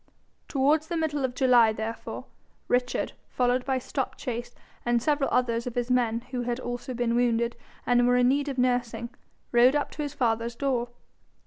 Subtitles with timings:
[0.47, 2.25] Towards the middle of July, therefore,
[2.67, 7.55] Richard, followed by Stopchase, and several others of his men who had also been wounded
[7.85, 9.09] and were in need of nursing,
[9.51, 10.89] rode up to his father's door.